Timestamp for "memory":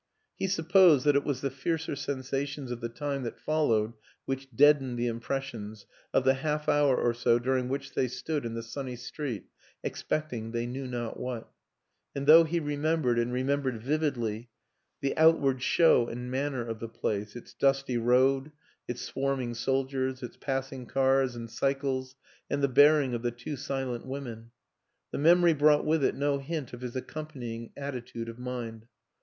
25.19-25.53